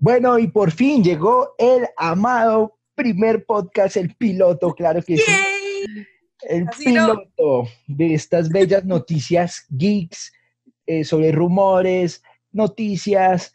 [0.00, 5.32] Bueno, y por fin llegó el amado primer podcast, el piloto, claro que sí.
[6.40, 10.32] El piloto de estas bellas noticias geeks
[10.86, 13.52] eh, sobre rumores, noticias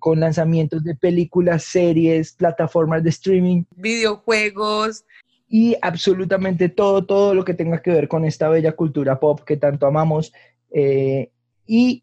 [0.00, 5.04] con lanzamientos de películas, series, plataformas de streaming, videojuegos
[5.46, 9.58] y absolutamente todo, todo lo que tenga que ver con esta bella cultura pop que
[9.58, 10.32] tanto amamos.
[10.70, 11.30] Eh,
[11.66, 12.02] y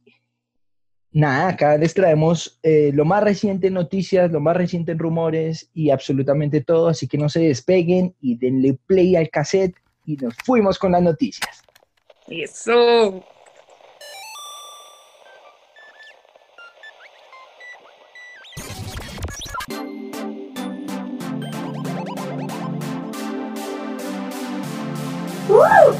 [1.11, 5.69] nada, acá les traemos eh, lo más reciente en noticias, lo más reciente en rumores
[5.73, 10.35] y absolutamente todo, así que no se despeguen y denle play al cassette y nos
[10.45, 11.63] fuimos con las noticias.
[12.27, 13.23] Eso.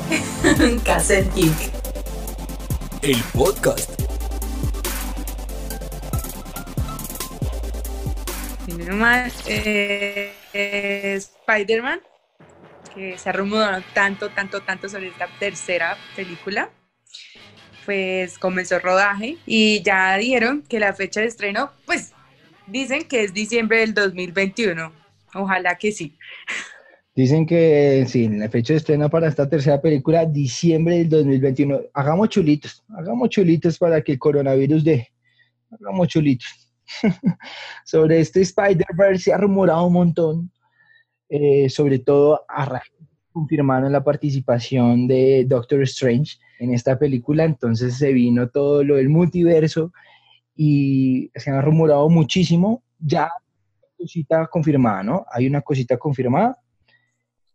[0.84, 1.72] Cassette Geek.
[3.02, 3.89] El podcast
[9.48, 10.34] eh,
[11.16, 12.00] Spider-Man,
[12.94, 16.72] que se ha rumorado tanto, tanto, tanto sobre esta tercera película.
[17.86, 22.14] Pues comenzó el rodaje y ya dieron que la fecha de estreno, pues
[22.68, 24.92] dicen que es diciembre del 2021.
[25.34, 26.16] Ojalá que sí.
[27.16, 31.82] Dicen que sí, la fecha de estreno para esta tercera película, diciembre del 2021.
[31.94, 35.08] Hagamos chulitos, hagamos chulitos para que el coronavirus de...
[35.72, 36.69] Hagamos chulitos.
[37.86, 40.52] sobre este Spider-Verse se ha rumorado un montón,
[41.30, 42.82] eh, sobre todo a
[43.32, 49.10] confirmaron la participación de Doctor Strange en esta película, entonces se vino todo lo del
[49.10, 49.94] multiverso
[50.56, 53.30] y se ha rumorado muchísimo, ya
[53.98, 55.26] cosita confirmada, ¿no?
[55.32, 56.58] Hay una cosita confirmada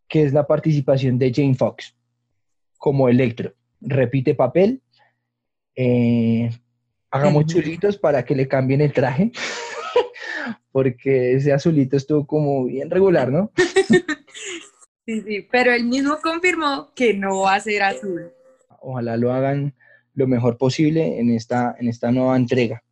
[0.09, 1.95] que es la participación de Jane Fox
[2.79, 3.53] como Electro.
[3.81, 4.81] Repite papel,
[5.75, 6.51] eh,
[7.15, 9.31] hagamos chulitos para que le cambien el traje,
[10.73, 13.53] porque ese azulito estuvo como bien regular, ¿no?
[15.07, 18.33] sí, sí, pero él mismo confirmó que no va a ser azul.
[18.81, 19.75] Ojalá lo hagan
[20.15, 22.83] lo mejor posible en esta, en esta nueva entrega.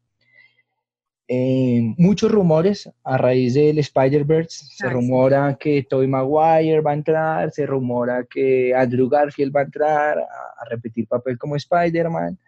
[1.27, 4.67] Eh, muchos rumores a raíz del Spider-Verse.
[4.77, 9.65] Se rumora que Tobey Maguire va a entrar, se rumora que Andrew Garfield va a
[9.65, 12.39] entrar a repetir papel como Spider-Man.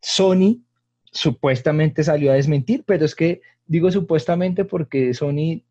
[0.00, 0.62] Sony
[1.12, 5.62] supuestamente salió a desmentir, pero es que digo supuestamente porque Sony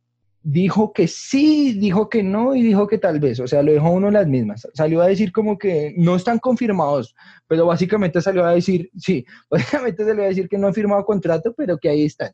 [0.47, 3.89] dijo que sí, dijo que no y dijo que tal vez, o sea, lo dejó
[3.89, 4.67] uno las mismas.
[4.75, 7.15] Salió a decir como que no están confirmados,
[7.47, 11.53] pero básicamente salió a decir, sí, básicamente salió a decir que no han firmado contrato,
[11.57, 12.31] pero que ahí están.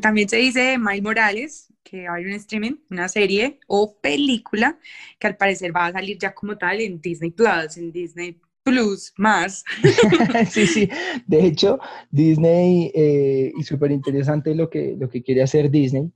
[0.00, 4.78] También se dice de Miles Morales que hay un streaming, una serie o película
[5.18, 9.12] que al parecer va a salir ya como tal en Disney Plus, en Disney Plus
[9.16, 9.64] más.
[10.50, 10.88] sí, sí.
[11.26, 11.78] De hecho,
[12.10, 16.10] Disney, eh, y súper interesante lo que, lo que quiere hacer Disney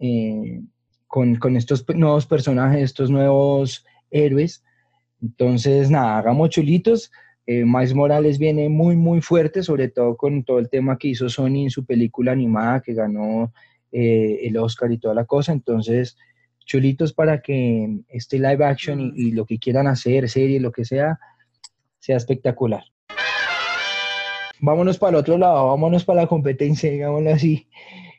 [0.00, 0.60] eh,
[1.06, 4.64] con, con, estos nuevos personajes, estos nuevos héroes.
[5.20, 7.12] Entonces, nada, hagamos chulitos.
[7.46, 11.28] Eh, Miles Morales viene muy, muy fuerte, sobre todo con todo el tema que hizo
[11.28, 13.52] Sony en su película animada que ganó
[13.92, 15.52] eh, el Oscar y toda la cosa.
[15.52, 16.16] Entonces,
[16.64, 20.84] chulitos para que este live action y, y lo que quieran hacer, serie, lo que
[20.84, 21.18] sea,
[21.98, 22.82] sea espectacular.
[24.60, 27.66] Vámonos para el otro lado, vámonos para la competencia, digámoslo así,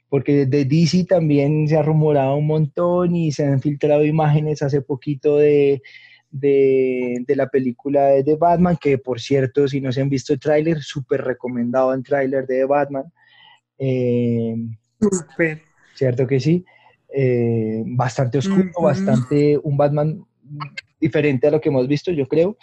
[0.10, 4.82] porque de DC también se ha rumorado un montón y se han filtrado imágenes hace
[4.82, 5.82] poquito de,
[6.30, 10.82] de, la película de Batman, que por cierto, si no se han visto el tráiler,
[10.82, 13.06] súper recomendado el tráiler de Batman.
[13.78, 14.56] Eh,
[15.04, 15.62] súper.
[15.96, 16.66] Cierto que sí.
[17.16, 20.26] Eh, bastante oscuro, bastante un Batman
[21.00, 22.58] diferente a lo que hemos visto, yo creo.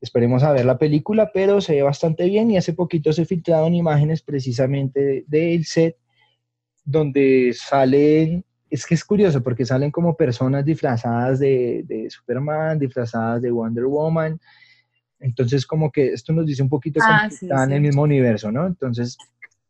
[0.00, 3.74] Esperemos a ver la película, pero se ve bastante bien y hace poquito se filtraron
[3.74, 5.96] imágenes precisamente del set
[6.84, 13.50] donde salen, es que es curioso porque salen como personas disfrazadas de, Superman, disfrazadas de
[13.50, 14.38] Wonder Woman.
[15.18, 18.52] Entonces como que esto nos dice un poquito ah, que están en el mismo universo,
[18.52, 18.66] ¿no?
[18.66, 19.16] Entonces,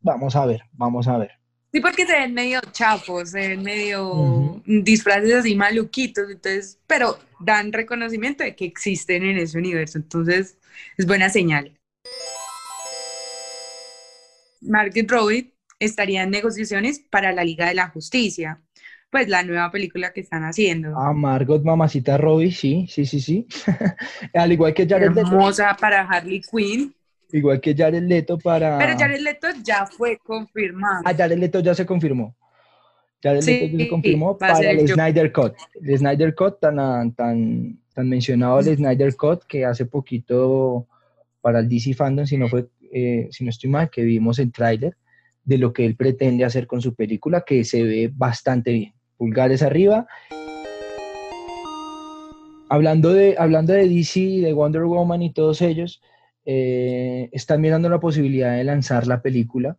[0.01, 1.31] vamos a ver, vamos a ver.
[1.77, 7.71] Sí, porque se ven medio chapos, se ven medio disfraces así maluquitos, entonces, pero dan
[7.71, 10.57] reconocimiento de que existen en ese universo, entonces
[10.97, 11.79] es buena señal.
[14.63, 18.63] Margaret Robbie estaría en negociaciones para la Liga de la Justicia,
[19.11, 20.99] pues la nueva película que están haciendo.
[20.99, 23.47] Ah, Margot Mamacita Robbie, sí, sí, sí, sí.
[24.33, 26.95] Al igual que Jared Hermosa para Harley Quinn.
[27.33, 28.79] Igual que Jared Leto para...
[28.79, 31.03] Pero Jared Leto ya fue confirmado.
[31.05, 32.35] Ah, Jared Leto ya se confirmó.
[33.23, 35.55] Jared Leto ya se confirmó para el, Snyder Cut.
[35.83, 36.77] El Snyder Cut, tan,
[37.13, 40.87] tan, tan mencionado el Snyder Cut, que hace poquito
[41.41, 44.53] para el DC Fandom, si no fue, eh, si no estoy mal, que vimos el
[44.53, 44.97] tráiler
[45.45, 48.95] de lo que él pretende hacer con su película, que se ve bastante bien.
[49.17, 50.07] Pulgares arriba.
[52.69, 56.03] Hablando de, hablando de DC, de Wonder Woman y todos ellos,
[56.47, 59.77] eh, están mirando la posibilidad de lanzar la película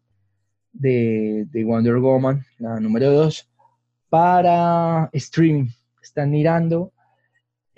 [0.72, 3.50] de, de Wonder Woman, la número 2,
[4.10, 5.70] para streaming.
[6.02, 6.94] Están mirando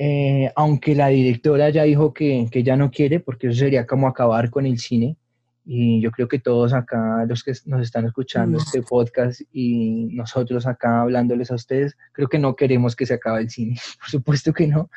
[0.02, 4.08] eh, aunque la directora ya dijo que, que, ya no quiere, porque eso sería como
[4.08, 5.18] acabar con el cine.
[5.66, 8.62] Y yo creo que todos acá, los que nos están escuchando mm.
[8.62, 13.42] este podcast y nosotros acá hablándoles a ustedes, creo que no queremos que se acabe
[13.42, 13.76] el cine.
[14.00, 14.90] Por supuesto que no.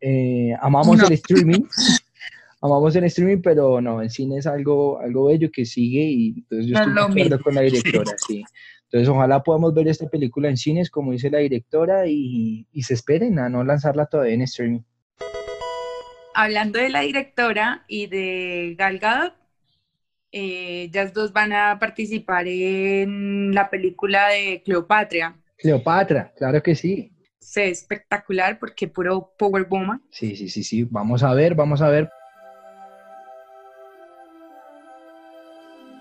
[0.00, 1.62] Eh, amamos el streaming,
[2.60, 6.66] amamos el streaming, pero no, el cine es algo, algo bello que sigue y entonces
[6.66, 8.44] yo estoy de acuerdo con la directora, sí.
[8.90, 13.38] Entonces, ojalá podamos ver esta película en cines, como dice la directora, y, se esperen
[13.38, 14.80] a no lanzarla todavía en streaming.
[16.34, 19.34] Hablando de la directora y de Gal Gadot,
[20.32, 25.36] eh, ellas dos van a participar en la película de Cleopatra.
[25.58, 27.12] Cleopatra, claro que sí.
[27.40, 30.02] Se espectacular porque puro Power Woman.
[30.10, 30.84] Sí, sí, sí, sí.
[30.84, 32.08] Vamos a ver, vamos a ver.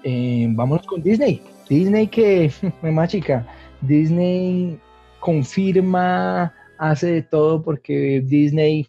[0.03, 1.41] Eh, vámonos con Disney.
[1.69, 2.51] Disney que,
[2.81, 3.45] más chica,
[3.81, 4.79] Disney
[5.19, 8.88] confirma, hace de todo porque Disney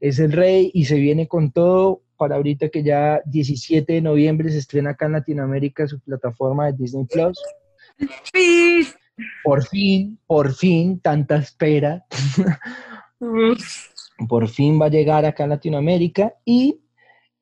[0.00, 4.50] es el rey y se viene con todo para ahorita que ya 17 de noviembre
[4.50, 7.38] se estrena acá en Latinoamérica su plataforma de Disney Plus.
[9.42, 12.04] Por fin, por fin, tanta espera.
[14.28, 16.80] por fin va a llegar acá en Latinoamérica y,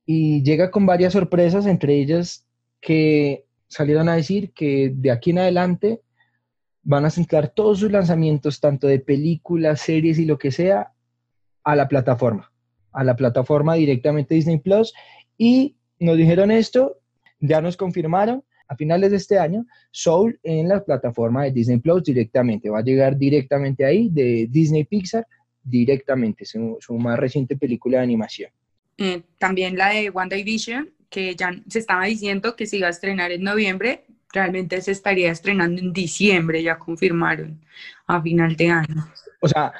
[0.06, 2.47] y llega con varias sorpresas, entre ellas
[2.80, 6.00] que salieron a decir que de aquí en adelante
[6.82, 10.92] van a centrar todos sus lanzamientos, tanto de películas, series y lo que sea,
[11.64, 12.50] a la plataforma,
[12.92, 14.94] a la plataforma directamente Disney Plus.
[15.36, 16.98] Y nos dijeron esto,
[17.40, 22.04] ya nos confirmaron a finales de este año, Soul en la plataforma de Disney Plus
[22.04, 25.26] directamente, va a llegar directamente ahí, de Disney Pixar,
[25.62, 28.50] directamente, su, su más reciente película de animación.
[28.98, 33.32] Eh, también la de WandaVision, que ya se estaba diciendo que se iba a estrenar
[33.32, 37.60] en noviembre, realmente se estaría estrenando en diciembre, ya confirmaron,
[38.06, 39.08] a final de año.
[39.40, 39.72] O sea,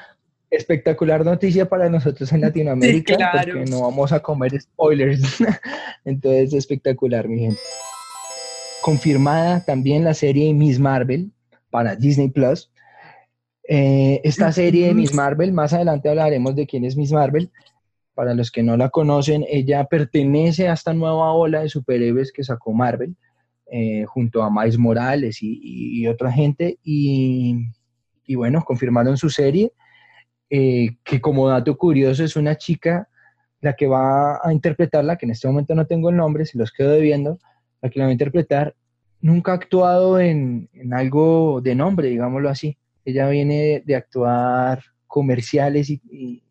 [0.49, 5.21] espectacular noticia para nosotros en Latinoamérica, porque no vamos a comer spoilers.
[6.05, 7.61] Entonces, espectacular, mi gente.
[8.81, 11.31] Confirmada también la serie Miss Marvel
[11.69, 12.71] para Disney Plus.
[13.67, 17.51] Eh, esta serie de Miss Marvel, más adelante hablaremos de quién es Miss Marvel,
[18.19, 22.43] para los que no la conocen, ella pertenece a esta nueva ola de superhéroes que
[22.43, 23.15] sacó Marvel,
[23.71, 26.77] eh, junto a Miles Morales y, otra gente.
[26.83, 27.55] Y,
[28.35, 29.71] bueno, confirmaron su serie,
[30.49, 33.07] eh, que como dato curioso es una chica
[33.61, 36.73] la que va a interpretarla, que en este momento no tengo el nombre, si los
[36.73, 37.39] quedo debiendo,
[37.81, 38.75] la que la va a interpretar,
[39.21, 42.77] nunca ha actuado en, algo de nombre, digámoslo así.
[43.05, 46.43] Ella viene de, actuar comerciales y,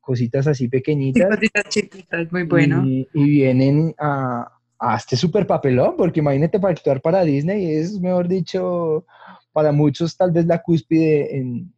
[0.00, 1.28] cositas así pequeñitas.
[1.28, 2.82] cositas chiquitas, muy bueno.
[2.84, 8.28] Y, vienen a, a, este super papelón, porque imagínate para actuar para Disney es, mejor
[8.28, 9.04] dicho,
[9.52, 11.72] para muchos tal vez la cúspide en,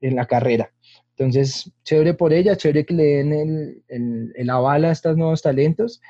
[0.00, 0.70] en la carrera.
[1.16, 5.42] Entonces, chévere por ella, chévere que le den el, el, el aval a estos nuevos
[5.42, 6.00] talentos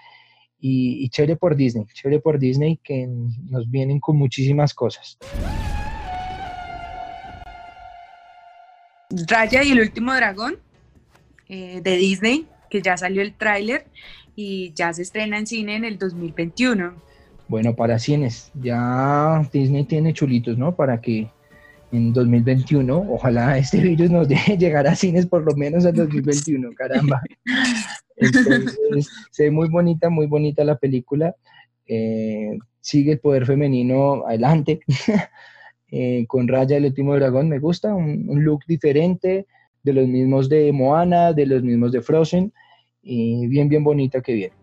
[0.59, 5.19] y, y, chévere por Disney, chévere por Disney que nos vienen con muchísimas cosas.
[9.29, 10.59] Raya y el último dragón
[11.55, 13.85] eh, de Disney, que ya salió el tráiler
[14.35, 16.95] y ya se estrena en cine en el 2021.
[17.47, 20.75] Bueno, para cines, ya Disney tiene chulitos, ¿no?
[20.75, 21.29] Para que
[21.93, 26.71] en 2021, ojalá este virus nos deje llegar a cines por lo menos en 2021,
[26.75, 27.21] caramba.
[28.17, 31.37] Entonces, se ve muy bonita, muy bonita la película.
[31.87, 34.81] Eh, sigue el poder femenino adelante.
[35.95, 39.47] Eh, con Raya el último dragón me gusta, un look diferente,
[39.83, 42.53] de los mismos de Moana, de los mismos de Frozen,
[43.03, 44.55] y bien, bien bonita que viene.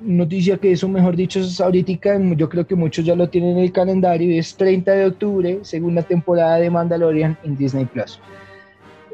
[0.00, 3.64] Noticia que eso, mejor dicho, es ahorita, yo creo que muchos ya lo tienen en
[3.64, 8.20] el calendario, es 30 de octubre, segunda temporada de Mandalorian en Disney Plus.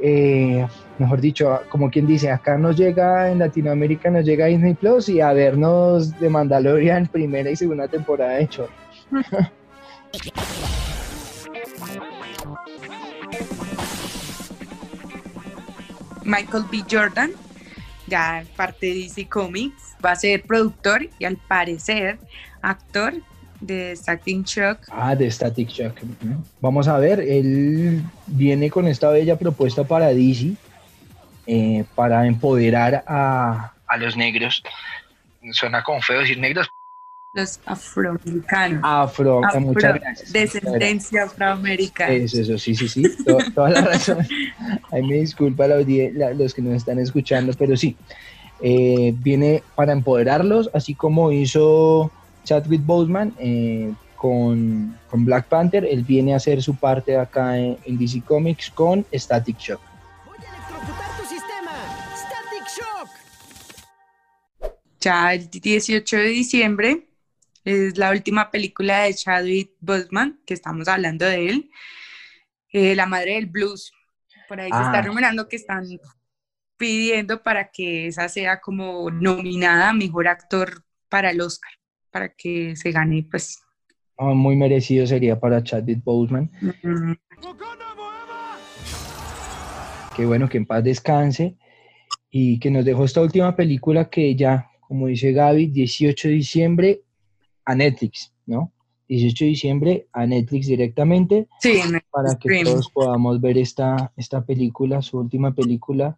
[0.02, 0.66] Eh,
[0.98, 5.22] mejor dicho, como quien dice, acá nos llega en Latinoamérica, nos llega Disney Plus y
[5.22, 8.68] a vernos de Mandalorian primera y segunda temporada de hecho.
[16.24, 16.82] Michael B.
[16.90, 17.30] Jordan,
[18.06, 22.18] ya parte de DC Comics, va a ser productor y al parecer
[22.62, 23.14] actor
[23.60, 24.78] de Static Shock.
[24.90, 25.98] Ah, de Static Shock.
[26.60, 30.54] Vamos a ver, él viene con esta bella propuesta para DC,
[31.46, 34.62] eh, para empoderar a, a los negros.
[35.52, 36.68] Suena como feo decir negros.
[37.34, 38.80] Los afroamericanos.
[38.84, 40.32] Afro, Afro- muchas gracias.
[40.32, 42.12] Descendencia afroamericana.
[42.14, 44.18] Eso, eso, sí, sí, sí, to- toda la razón.
[44.92, 47.96] Ahí me disculpa la la- los que nos están escuchando, pero sí,
[48.62, 52.12] eh, viene para empoderarlos, así como hizo
[52.44, 57.76] Chadwick Boseman eh, con, con Black Panther, él viene a hacer su parte acá en,
[57.84, 59.80] en DC Comics con Static Shock.
[60.24, 61.72] Voy a electrocutar tu sistema.
[62.14, 63.08] Static Shock.
[65.00, 67.08] Ya el 18 de diciembre
[67.64, 71.71] es la última película de Chadwick Boseman, que estamos hablando de él,
[72.73, 73.92] eh, La Madre del Blues.
[74.49, 74.83] Por ahí se Ah.
[74.87, 75.85] está rumorando que están
[76.76, 81.71] pidiendo para que esa sea como nominada a Mejor Actor para el Oscar,
[82.11, 83.61] para que se gane, pues,
[84.16, 86.50] Ah, muy merecido sería para Chadwick Boseman.
[86.83, 87.12] mm,
[90.16, 91.56] Qué bueno que en paz descanse
[92.30, 97.00] y que nos dejó esta última película que ya, como dice Gaby, 18 de diciembre
[97.64, 98.73] a Netflix, ¿no?
[99.09, 101.80] 18 de diciembre a Netflix directamente sí,
[102.11, 106.16] para que todos podamos ver esta, esta película, su última película.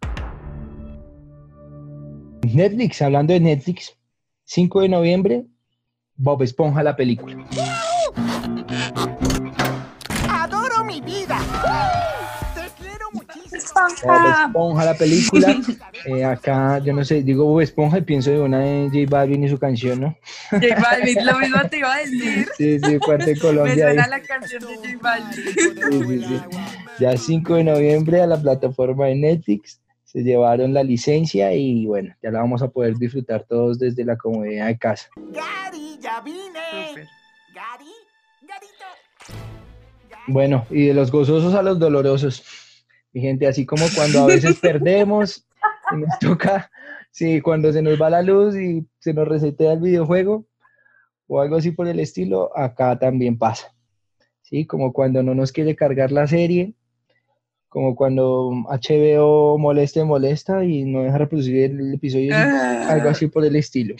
[2.53, 3.97] Netflix, hablando de Netflix,
[4.45, 5.45] 5 de noviembre,
[6.15, 7.45] Bob Esponja la película.
[13.89, 14.11] Muchísimo.
[14.13, 14.45] Bob Esponja.
[14.47, 15.55] Esponja la película.
[16.05, 19.43] Eh, acá, yo no sé, digo Bob Esponja y pienso de una de J Balvin
[19.43, 20.17] y su canción, ¿no?
[20.51, 22.47] J Balvin, lo mismo te iba a decir.
[22.55, 23.73] Sí, sí, parte de Me Colombia.
[23.73, 23.79] ahí.
[23.95, 25.33] suena la canción de J Balvin.
[25.33, 26.41] Sí, sí, sí.
[26.99, 32.15] Ya 5 de noviembre a la plataforma de Netflix se llevaron la licencia y bueno,
[32.23, 35.09] ya la vamos a poder disfrutar todos desde la comodidad de casa.
[35.17, 36.47] Gary, ya vine.
[37.53, 37.91] Gary,
[38.41, 39.41] Garito.
[40.27, 42.43] Bueno, y de los gozosos a los dolorosos.
[43.17, 45.43] Mi gente, así como cuando a veces perdemos
[45.91, 46.69] y nos toca,
[47.09, 50.45] sí, cuando se nos va la luz y se nos resetea el videojuego
[51.25, 53.73] o algo así por el estilo, acá también pasa.
[54.43, 56.75] Sí, como cuando no nos quiere cargar la serie,
[57.69, 63.43] como cuando HBO molesta y molesta y no deja reproducir el episodio, algo así por
[63.43, 63.95] el estilo.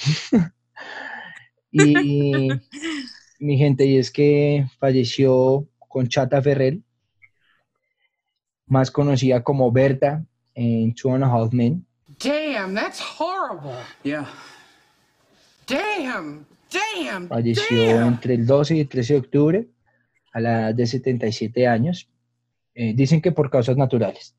[1.71, 2.49] y
[3.39, 6.81] mi gente, y es que falleció Conchata Ferrer,
[8.67, 11.85] más conocida como Berta en Two and a Half Men.
[12.23, 13.77] Damn, that's horrible.
[14.03, 14.27] Yeah.
[15.67, 18.07] Damn, damn, Falleció damn.
[18.07, 19.67] entre el 12 y el 13 de octubre
[20.33, 22.09] a la edad de 77 años.
[22.73, 24.35] Eh, dicen que por causas naturales.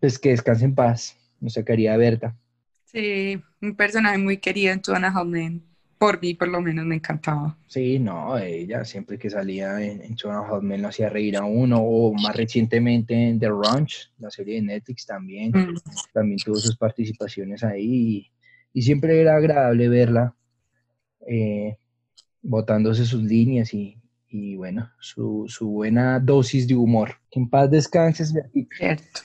[0.00, 2.36] Pues que descanse en paz, nuestra querida Berta.
[2.84, 5.62] Sí, un personaje muy querido en Tuana Hallman.
[5.98, 7.56] Por mí, por lo menos, me encantaba.
[7.66, 11.08] Sí, no, ella siempre que salía en, en Two and a Half Men lo hacía
[11.08, 15.50] reír a uno, o más recientemente en The Ranch, la serie de Netflix también.
[15.50, 15.74] Mm.
[16.12, 18.32] también tuvo sus participaciones ahí y,
[18.72, 20.36] y siempre era agradable verla
[21.26, 21.76] eh,
[22.42, 27.16] botándose sus líneas y, y bueno, su, su buena dosis de humor.
[27.32, 28.76] En paz descanses, Bertita.
[28.76, 29.20] Cierto.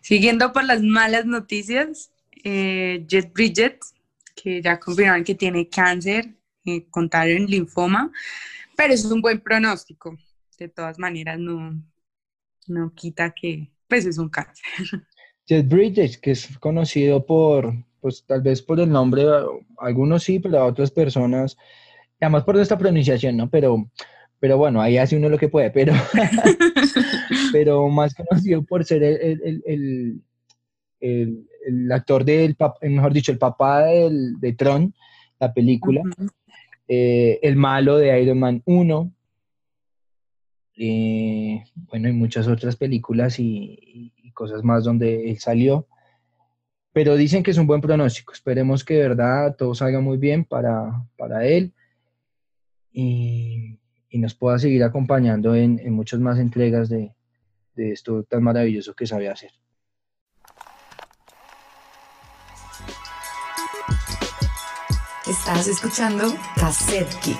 [0.00, 2.12] Siguiendo por las malas noticias,
[2.44, 3.78] eh, Jet Bridget,
[4.34, 8.12] que ya confirmaron que tiene cáncer, eh, contaron en linfoma,
[8.76, 10.16] pero es un buen pronóstico.
[10.58, 11.80] De todas maneras, no,
[12.66, 14.64] no quita que pues es un cáncer.
[15.46, 19.24] Jet Bridges, que es conocido por, pues tal vez por el nombre,
[19.78, 21.56] algunos sí, pero a otras personas,
[22.20, 23.48] además por nuestra pronunciación, ¿no?
[23.48, 23.90] Pero,
[24.40, 25.94] pero bueno, ahí hace uno lo que puede, pero,
[27.52, 30.22] pero más conocido por ser el, el, el,
[31.00, 34.94] el, el- actor del, eh, mejor dicho, el papá del, de Tron,
[35.40, 36.02] la película,
[36.88, 39.12] eh, el malo de Iron Man 1,
[40.76, 45.86] eh, bueno, y muchas otras películas y, y- y cosas más donde él salió.
[46.92, 48.32] Pero dicen que es un buen pronóstico.
[48.32, 51.72] Esperemos que de verdad todo salga muy bien para, para él
[52.92, 57.12] y, y nos pueda seguir acompañando en, en muchas más entregas de,
[57.74, 59.52] de esto tan maravilloso que sabe hacer.
[65.28, 66.24] Estás escuchando
[66.56, 67.38] Cassette Kick.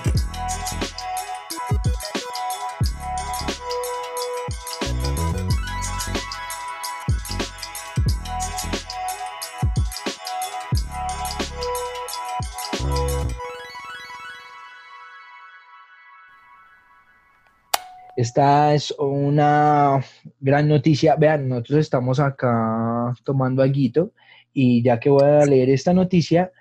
[18.16, 20.04] Esta es una
[20.40, 21.16] gran noticia.
[21.16, 24.12] Vean, nosotros estamos acá tomando alguito
[24.52, 26.52] y ya que voy a leer esta noticia,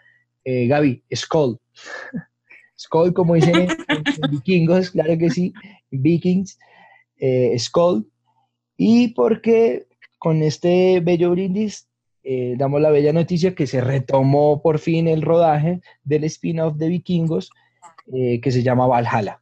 [0.47, 1.59] eh, Gaby, Skull.
[2.79, 3.55] Skull, como dicen
[3.89, 5.53] en, vikingos, claro que sí,
[5.91, 6.57] Vikings,
[7.17, 8.09] eh, Skull.
[8.77, 9.87] Y porque
[10.17, 11.89] con este bello brindis
[12.23, 16.89] eh, damos la bella noticia que se retomó por fin el rodaje del spin-off de
[16.89, 17.49] Vikingos
[18.13, 19.41] eh, que se llama Valhalla.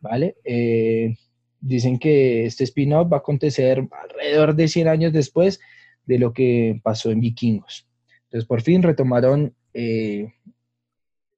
[0.00, 0.36] ¿Vale?
[0.44, 1.16] Eh,
[1.60, 5.60] dicen que este spin-off va a acontecer alrededor de 100 años después
[6.06, 7.86] de lo que pasó en Vikingos.
[8.24, 10.32] Entonces, por fin retomaron eh,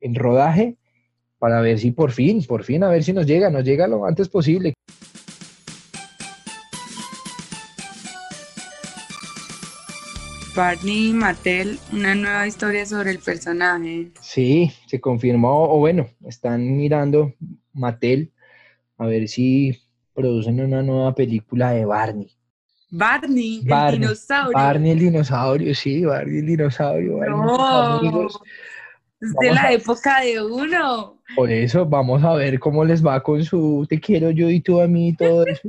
[0.00, 0.76] el rodaje
[1.40, 4.06] para ver si por fin, por fin, a ver si nos llega, nos llega lo
[4.06, 4.74] antes posible.
[10.54, 14.10] Barney Mattel, una nueva historia sobre el personaje.
[14.20, 17.34] Sí, se confirmó, o bueno, están mirando
[17.72, 18.32] Mattel
[18.98, 19.80] a ver si
[20.14, 22.37] producen una nueva película de Barney.
[22.90, 24.52] Barney, Barney, el dinosaurio.
[24.58, 27.18] Barney el dinosaurio, sí, Barney el dinosaurio.
[27.18, 28.40] Barney No, amigos.
[29.20, 31.14] es de Vamos la a- época de uno.
[31.36, 34.80] Por eso vamos a ver cómo les va con su te quiero yo y tú
[34.80, 35.68] a mí y todo eso.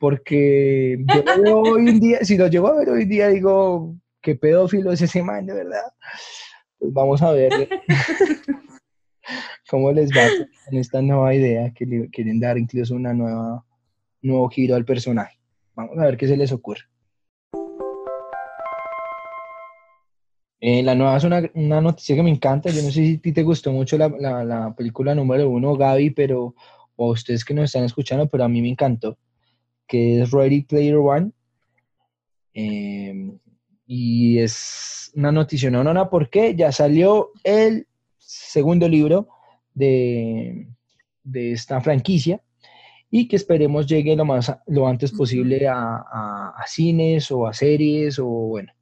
[0.00, 3.28] Porque yo lo veo hoy en día, si lo llego a ver hoy en día,
[3.28, 5.92] digo, qué pedófilo es ese man, de verdad.
[6.78, 7.52] Pues vamos a ver
[9.70, 10.28] cómo les va
[10.64, 13.64] con esta nueva idea que le quieren dar incluso una nueva
[14.22, 15.38] nuevo giro al personaje.
[15.74, 16.82] Vamos a ver qué se les ocurre.
[20.60, 22.68] Eh, la nueva es una, noticia que me encanta.
[22.70, 25.76] Yo no sé si a ti te gustó mucho la, la- la película número uno,
[25.76, 26.54] Gaby, pero,
[26.96, 29.18] o a ustedes que nos están escuchando, pero a mí me encantó,
[29.86, 31.32] que es Ready Player One.
[32.52, 33.32] Eh,
[33.86, 37.86] y es una noticia no, porque ya salió el
[38.18, 39.28] segundo libro
[39.74, 40.68] de,
[41.24, 42.42] de esta franquicia
[43.10, 47.52] y que esperemos llegue lo, más, lo antes posible a, a- a cines o a
[47.52, 48.72] series o bueno,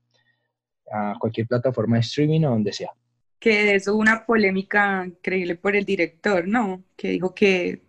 [0.90, 2.90] a cualquier plataforma de streaming o donde sea.
[3.38, 6.82] Que de eso hubo una polémica increíble por el director, ¿no?
[6.97, 7.82] Que dijo que,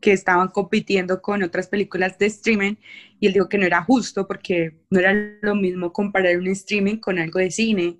[0.00, 2.74] que estaban compitiendo con otras películas de streaming
[3.20, 6.96] y él dijo que no era justo porque no era lo mismo comparar un streaming
[6.96, 7.98] con algo de cine.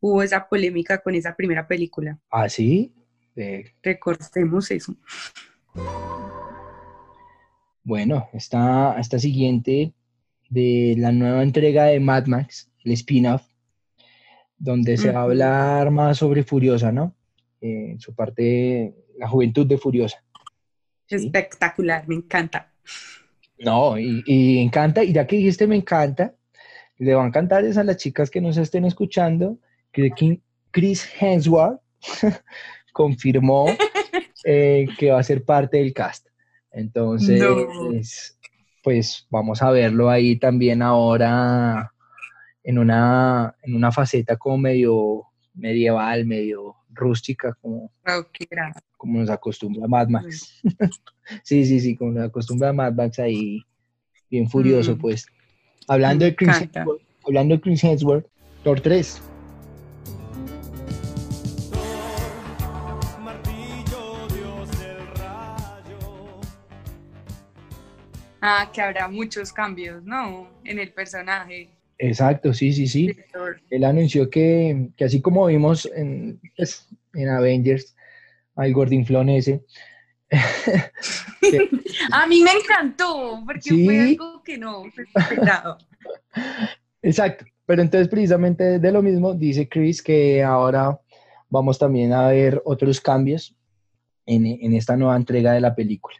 [0.00, 2.18] Hubo esa polémica con esa primera película.
[2.30, 2.92] Así,
[3.36, 4.96] eh, Recordemos eso.
[7.82, 9.92] Bueno, esta, esta siguiente
[10.48, 13.42] de la nueva entrega de Mad Max, el spin-off,
[14.58, 17.14] donde se va a hablar más sobre Furiosa, ¿no?
[17.60, 20.22] Eh, su parte, la juventud de Furiosa.
[21.06, 21.16] Sí.
[21.16, 22.72] Espectacular, me encanta.
[23.58, 26.34] No, y, y encanta, y ya que dijiste me encanta,
[27.00, 29.58] le va a encantar es a las chicas que nos estén escuchando,
[29.90, 30.12] que
[30.70, 31.80] Chris Hemsworth
[32.92, 33.66] confirmó
[34.44, 36.28] eh, que va a ser parte del cast.
[36.72, 37.56] Entonces, No.
[38.82, 41.92] pues vamos a verlo ahí también ahora
[42.62, 47.90] en una, en una faceta como medio medieval, medio rústica, como,
[48.96, 50.60] como nos acostumbra Mad Max.
[51.44, 53.62] sí, sí, sí, como nos acostumbra Mad Max ahí,
[54.30, 54.98] bien furioso, Mm.
[54.98, 55.26] pues.
[55.88, 56.56] Hablando de Chris.
[56.60, 58.26] Hemsworth, hablando de Chris Hemsworth,
[58.62, 59.20] Thor 3.
[68.40, 70.48] Ah, que habrá muchos cambios, ¿no?
[70.64, 71.68] En el personaje.
[71.98, 73.14] Exacto, sí, sí, sí.
[73.68, 77.94] Él anunció que, que así como vimos en, pues, en Avengers,
[78.56, 79.62] al gordinflón ese,
[81.40, 81.68] que-
[82.12, 83.84] A mí me encantó, porque Sí.
[83.84, 85.78] fue algo que no fue esperado.
[87.02, 90.98] Exacto, pero entonces precisamente de lo mismo dice Chris que ahora
[91.48, 93.54] vamos también a ver otros cambios
[94.26, 96.16] en, en esta nueva entrega de la película.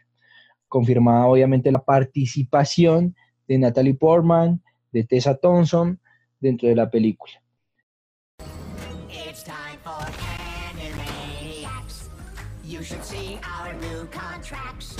[0.71, 3.13] Confirmada obviamente la participación
[3.45, 4.61] de Natalie Portman,
[4.93, 5.99] de Tessa Thompson
[6.39, 7.33] dentro de la película.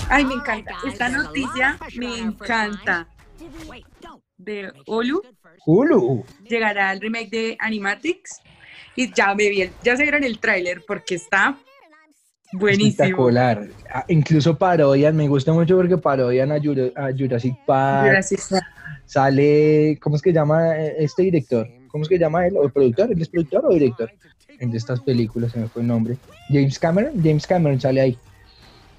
[0.08, 0.76] Ay, me encanta.
[0.86, 3.08] Esta noticia me encanta.
[4.36, 5.22] De Olu
[5.66, 6.24] Hulu.
[6.44, 8.40] llegará el remake de Animatics
[8.96, 11.56] y ya me vi, el- ya se vieron el tráiler porque está
[12.52, 12.92] buenísimo.
[13.04, 13.66] Espectacular.
[13.92, 18.10] Ah, Incluso parodian, me gusta mucho porque parodian a, Jura- a Jurassic Park.
[18.10, 18.48] Gracias.
[19.06, 21.68] Sale, ¿cómo es que llama eh, este director?
[21.88, 22.56] ¿Cómo es que llama él?
[22.56, 23.12] ¿O el productor?
[23.12, 24.10] ¿Él es productor o director?
[24.58, 26.16] En estas películas, se me fue el nombre.
[26.48, 28.18] James Cameron, James Cameron sale ahí.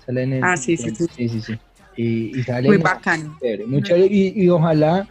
[0.06, 1.08] Sale en el, Ah, sí, sí, sí.
[1.16, 1.60] sí, sí, sí.
[1.96, 3.38] Y, y sale Muy bacano.
[3.42, 4.08] chévere, muy chévere.
[4.08, 5.08] Y, y ojalá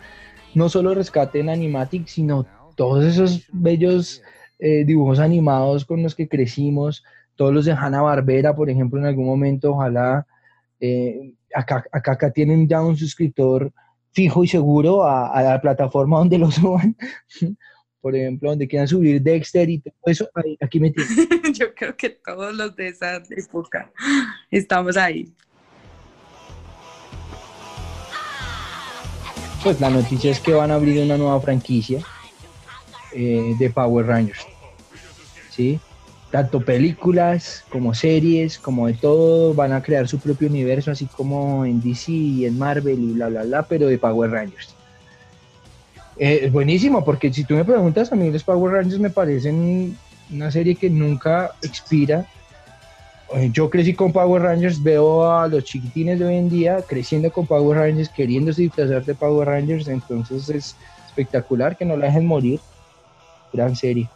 [0.54, 4.22] no solo rescaten Animatic, sino todos esos bellos
[4.58, 7.02] eh, dibujos animados con los que crecimos,
[7.36, 10.26] todos los de Hanna Barbera, por ejemplo, en algún momento, ojalá
[10.80, 13.72] eh, acá, acá, acá tienen ya un suscriptor
[14.12, 16.96] fijo y seguro a, a la plataforma donde lo suban.
[18.00, 21.52] Por ejemplo, donde quieran subir Dexter y todo eso, ahí- aquí me tienen.
[21.54, 23.90] Yo creo que todos los de esa época
[24.50, 25.32] estamos ahí.
[29.62, 32.00] pues la noticia es que van a abrir una nueva franquicia
[33.12, 34.44] eh, de Power Rangers.
[35.50, 35.78] ¿Sí?
[36.32, 41.66] Tanto películas como series, como de todo, van a crear su propio universo, así como
[41.66, 44.74] en DC y en Marvel y bla, bla, bla, pero de Power Rangers.
[46.16, 49.94] Eh, es buenísimo, porque si tú me preguntas, a mí los Power Rangers me parecen
[50.30, 52.26] una serie que nunca expira.
[53.34, 57.30] Eh, Yo crecí con Power Rangers, veo a los chiquitines de hoy en día creciendo
[57.30, 62.26] con Power Rangers, queriéndose disfrazar de Power Rangers, entonces es espectacular que no la dejen
[62.26, 62.58] morir.
[63.52, 64.08] Gran serie.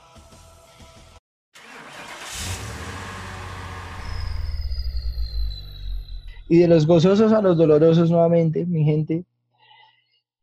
[6.48, 9.24] Y de los gozosos a los dolorosos nuevamente, mi gente.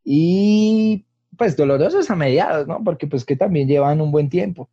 [0.04, 1.06] Y
[1.38, 2.84] pues dolorosos a mediados, ¿no?
[2.84, 4.70] Porque pues que también llevan un buen tiempo.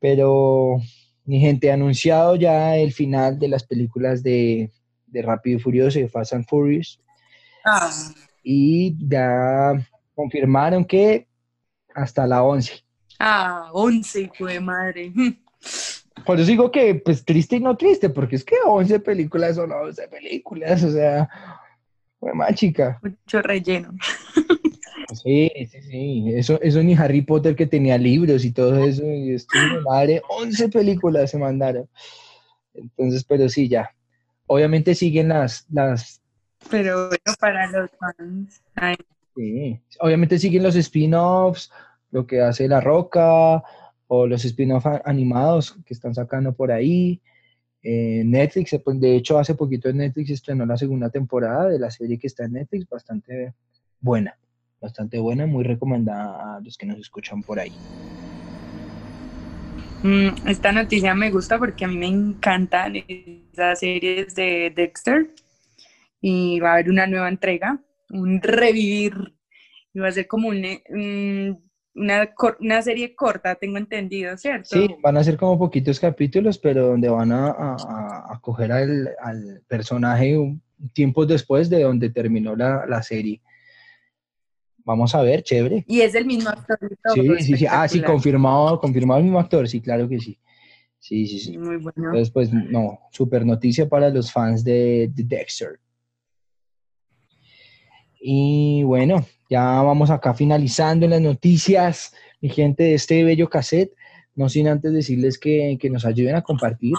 [0.00, 0.80] Pero
[1.24, 4.70] mi gente ha anunciado ya el final de las películas de,
[5.06, 7.00] de Rápido y Furioso y de Fast and Furious.
[7.64, 7.90] Ah,
[8.42, 9.74] Y ya
[10.14, 11.28] confirmaron que
[11.94, 12.82] hasta la 11.
[13.20, 15.12] ah 11, fue madre.
[16.24, 19.72] Por eso digo que, pues triste y no triste, porque es que 11 películas son
[19.72, 21.28] 11 películas, o sea,
[22.20, 23.00] fue más chica.
[23.02, 23.92] Mucho relleno.
[25.14, 26.32] Sí, sí, sí.
[26.34, 29.04] Eso, eso ni Harry Potter que tenía libros y todo eso.
[29.04, 31.88] Y esto, madre, 11 películas se mandaron.
[32.74, 33.94] Entonces, pero sí, ya.
[34.46, 36.22] Obviamente siguen las, las,
[36.70, 38.62] Pero bueno, para los fans.
[38.74, 38.96] ay,
[39.36, 39.80] sí.
[40.00, 41.70] Obviamente siguen los spin-offs,
[42.10, 43.62] lo que hace La Roca,
[44.14, 47.18] o los spin-offs a- animados que están sacando por ahí.
[47.82, 51.78] Eh, Netflix, eh, pues, de hecho, hace poquito en Netflix estrenó la segunda temporada de
[51.78, 53.54] la serie que está en Netflix, bastante
[54.00, 54.36] buena,
[54.82, 57.72] bastante buena, muy recomendada a los que nos escuchan por ahí.
[60.02, 65.30] mm, esta noticia me gusta porque a mí me encantan esas series de Dexter.
[66.20, 69.14] Y va a haber una nueva entrega, un revivir.
[69.94, 72.28] Y va a ser como un, eh, un- una,
[72.60, 74.68] una serie corta, tengo entendido, ¿cierto?
[74.70, 79.62] Sí, van a ser como poquitos capítulos, pero donde van a, a- coger al, al
[79.68, 80.60] personaje un
[80.92, 83.40] tiempo después de donde terminó la, la serie.
[84.84, 85.84] Vamos a ver, chévere.
[85.86, 86.76] Y es el mismo actor.
[87.14, 87.66] Sí, sí, sí.
[87.68, 90.38] Ah, sí, confirmado, confirmado el mismo actor, sí, claro que sí.
[90.98, 91.58] Sí, sí, sí.
[91.58, 91.92] Muy bueno.
[91.96, 95.78] Entonces, pues, no, super noticia para los fans de, de Dexter.
[98.24, 103.92] Y bueno, ya vamos acá finalizando las noticias, mi gente de este bello cassette.
[104.34, 106.94] No sin antes decirles que, que nos ayuden a compartir.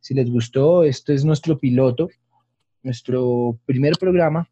[0.00, 2.08] Si les gustó, esto es nuestro piloto,
[2.82, 4.48] nuestro primer programa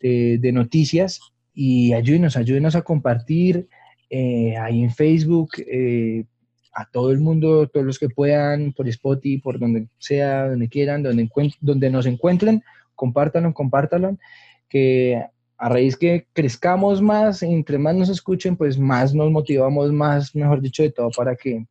[0.00, 1.20] de, noticias.
[1.54, 3.68] Y ayúdenos, ayúdenos a compartir
[4.08, 6.24] eh, ahí en Facebook, eh,
[6.72, 11.02] a todo el mundo, todos los que puedan, por Spotify, por donde sea, donde quieran,
[11.02, 11.28] donde,
[11.60, 12.62] donde nos encuentren,
[12.94, 14.18] compártanlo, compártanlo,
[14.70, 15.22] que
[15.58, 20.62] a raíz que crezcamos más, entre más nos escuchen, pues más nos motivamos, más, mejor
[20.62, 21.66] dicho, de todo, para que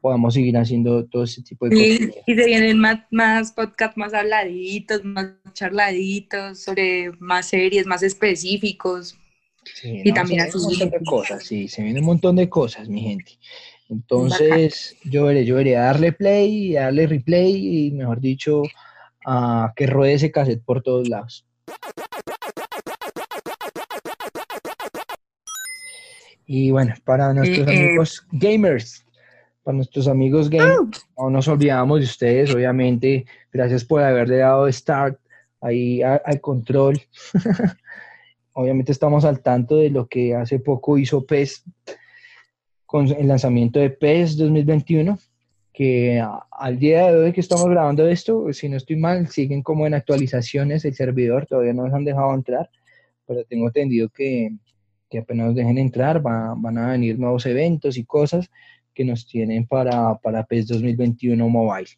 [0.00, 2.22] podamos seguir haciendo todo ese tipo de Sí, cosas.
[2.26, 9.18] y se vienen más, más podcasts más habladitos, más charladitos, sobre más series, más específicos.
[9.74, 10.56] Sí, y no, también así.
[10.56, 13.32] Un montón de cosas, sí, se viene un montón de cosas, mi gente.
[13.90, 18.62] Entonces, yo veré, yo veré a darle play, a darle replay y, mejor dicho,
[19.26, 21.44] a que ruede ese cassette por todos lados.
[26.50, 27.70] Y bueno, para nuestros eh.
[27.70, 29.04] amigos gamers,
[29.62, 33.26] para nuestros amigos gamers, no nos olvidamos de ustedes, obviamente.
[33.52, 35.20] Gracias por haberle dado start
[35.60, 36.98] ahí a- al control.
[38.54, 41.64] obviamente estamos al tanto de lo que hace poco hizo PES
[42.86, 45.18] con el lanzamiento de PES 2021,
[45.74, 49.86] que al día de hoy que estamos grabando esto, si no estoy mal, siguen como
[49.86, 52.70] en actualizaciones el servidor, todavía no nos han dejado entrar,
[53.26, 54.50] pero tengo entendido que,
[55.08, 58.50] que apenas nos dejen entrar va- van a venir nuevos eventos y cosas
[58.94, 61.88] que nos tienen para, para PES 2021 Mobile.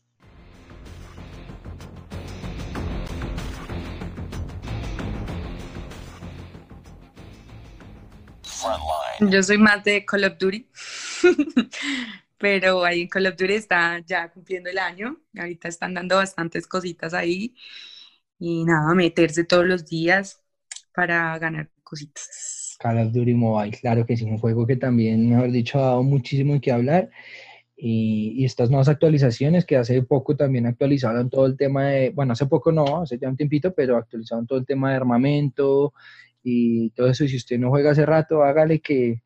[9.20, 10.66] Yo soy más de Call of Duty,
[12.38, 15.20] pero ahí en Call of Duty está ya cumpliendo el año.
[15.38, 17.54] Ahorita están dando bastantes cositas ahí
[18.38, 20.42] y nada, meterse todos los días
[20.94, 22.59] para ganar cositas.
[22.80, 26.02] Call of Duty Mobile, claro que sí, un juego que también, mejor dicho, ha dado
[26.02, 27.10] muchísimo que hablar.
[27.76, 32.32] Y, y estas nuevas actualizaciones que hace poco también actualizaron todo el tema de, bueno,
[32.34, 35.94] hace poco no, hace ya un tiempito, pero actualizaron todo el tema de armamento
[36.42, 37.24] y todo eso.
[37.24, 39.22] Y si usted no juega hace rato, hágale que,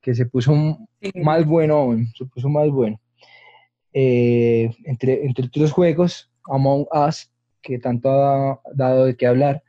[0.00, 1.10] que se puso un- Sí.
[1.22, 3.00] más bueno aún, se puso más bueno.
[3.92, 9.62] Eh, entre, entre otros juegos, Among Us, que tanto ha dado de qué hablar.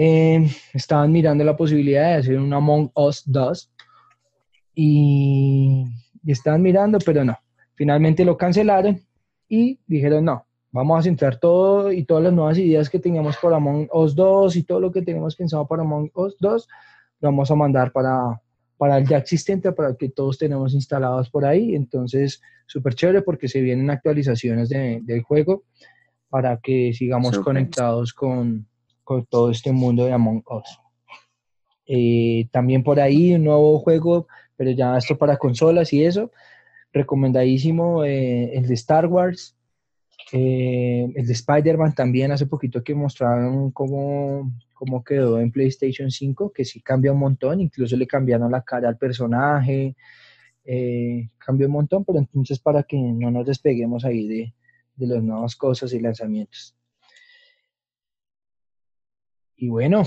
[0.00, 3.72] Eh, estaban mirando la posibilidad de hacer un Among Us 2
[4.74, 5.84] y,
[6.22, 7.36] y estaban mirando, pero no.
[7.74, 9.00] Finalmente lo cancelaron
[9.48, 13.56] y dijeron no, vamos a centrar todo y todas las nuevas ideas que tengamos para
[13.56, 16.68] Among Us 2 y todo lo que tenemos pensado para Among Us 2,
[17.20, 18.40] lo vamos a mandar para,
[18.76, 21.74] para el ya existente, para el que todos tenemos instalados por ahí.
[21.74, 25.64] Entonces, súper chévere porque se vienen actualizaciones de- del juego
[26.28, 28.67] para que sigamos conectados con,
[29.08, 30.78] con todo este mundo de Among Us.
[31.86, 36.30] Eh, también por ahí un nuevo juego, pero ya esto para consolas y eso.
[36.92, 39.56] Recomendadísimo eh, el de Star Wars,
[40.30, 46.52] eh, el de Spider-Man también hace poquito que mostraron cómo, cómo quedó en PlayStation 5,
[46.52, 49.96] que sí cambia un montón, incluso le cambiaron la cara al personaje,
[50.66, 54.54] eh, cambió un montón, pero entonces para que no nos despeguemos ahí de,
[54.96, 56.77] de las nuevas cosas y lanzamientos.
[59.60, 60.04] Y bueno,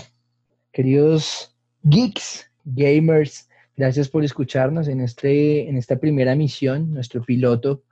[0.71, 7.83] queridos geeks, gamers, gracias por escucharnos en, este, en esta primera misión, nuestro piloto,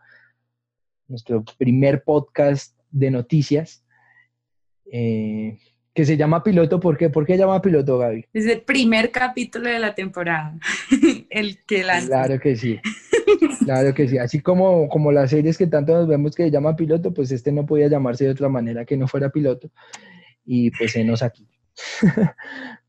[1.10, 3.84] nuestro primer podcast de noticias,
[4.90, 5.58] eh,
[5.94, 6.80] que se llama piloto.
[6.80, 7.10] ¿Por qué?
[7.10, 8.26] ¿Por qué llama piloto, Gaby?
[8.32, 10.58] Es el primer capítulo de la temporada,
[11.30, 12.08] el que lanza.
[12.08, 12.80] Claro que sí.
[13.66, 14.18] Claro que sí.
[14.18, 17.52] Así como, como las series que tanto nos vemos que se llama piloto, pues este
[17.52, 19.70] no podía llamarse de otra manera que no fuera piloto.
[20.52, 21.48] Y pues enos aquí.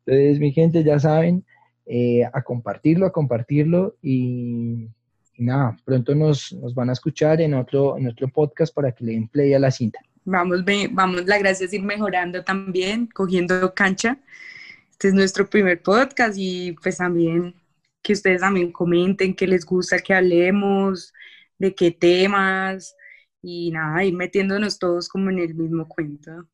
[0.06, 1.44] Entonces, mi gente, ya saben,
[1.84, 4.88] eh, a compartirlo, a compartirlo y,
[5.34, 9.04] y nada, pronto nos, nos van a escuchar en otro, en otro podcast para que
[9.04, 10.00] le den play a la cinta.
[10.24, 14.18] Vamos, vamos, la gracia es ir mejorando también, cogiendo cancha.
[14.90, 17.54] Este es nuestro primer podcast y pues también
[18.02, 21.12] que ustedes también comenten qué les gusta que hablemos,
[21.58, 22.96] de qué temas
[23.42, 26.48] y nada, ir metiéndonos todos como en el mismo cuento.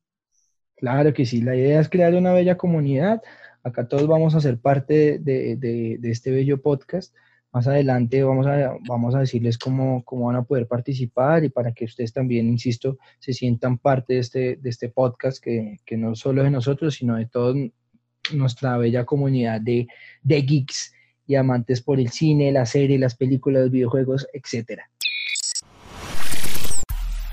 [0.77, 3.21] Claro que sí, la idea es crear una bella comunidad.
[3.63, 7.13] Acá todos vamos a ser parte de, de- este bello podcast.
[7.51, 11.71] Más adelante vamos a, vamos a decirles cómo, cómo van a poder participar y para
[11.71, 16.13] que ustedes también, insisto, se sientan parte de este, de este podcast que, que no
[16.15, 17.55] solo de nosotros, sino de toda
[18.33, 19.87] nuestra bella comunidad de,
[20.21, 20.93] de geeks
[21.25, 24.89] y amantes por el cine, la serie, las películas, los videojuegos, etcétera.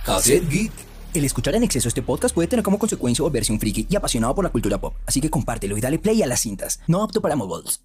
[0.05, 0.94] Cassette Geek.
[1.15, 4.35] El escuchar en exceso este podcast puede tener como consecuencia volverse un friki y apasionado
[4.35, 6.81] por la cultura pop, así que compártelo y dale play a las cintas.
[6.89, 7.85] No apto para moguls.